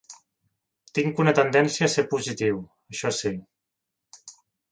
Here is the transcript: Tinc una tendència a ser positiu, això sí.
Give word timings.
Tinc 0.99 1.19
una 1.23 1.33
tendència 1.39 1.89
a 1.89 1.93
ser 1.97 2.05
positiu, 2.15 2.57
això 2.95 3.13
sí. 3.19 3.35